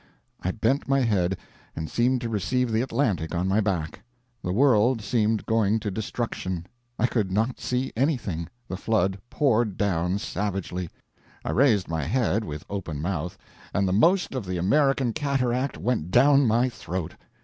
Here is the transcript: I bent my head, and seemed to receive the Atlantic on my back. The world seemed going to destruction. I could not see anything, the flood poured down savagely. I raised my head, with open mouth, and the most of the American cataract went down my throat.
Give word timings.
I 0.41 0.49
bent 0.49 0.87
my 0.89 1.01
head, 1.01 1.37
and 1.75 1.87
seemed 1.87 2.21
to 2.21 2.27
receive 2.29 2.71
the 2.71 2.81
Atlantic 2.81 3.35
on 3.35 3.47
my 3.47 3.59
back. 3.61 4.01
The 4.43 4.51
world 4.51 5.03
seemed 5.03 5.45
going 5.45 5.79
to 5.79 5.91
destruction. 5.91 6.65
I 6.97 7.05
could 7.05 7.31
not 7.31 7.59
see 7.59 7.93
anything, 7.95 8.47
the 8.67 8.77
flood 8.77 9.19
poured 9.29 9.77
down 9.77 10.17
savagely. 10.17 10.89
I 11.45 11.51
raised 11.51 11.87
my 11.87 12.03
head, 12.05 12.43
with 12.43 12.65
open 12.67 12.99
mouth, 12.99 13.37
and 13.75 13.87
the 13.87 13.93
most 13.93 14.33
of 14.33 14.43
the 14.47 14.57
American 14.57 15.13
cataract 15.13 15.77
went 15.77 16.09
down 16.09 16.47
my 16.47 16.67
throat. 16.67 17.13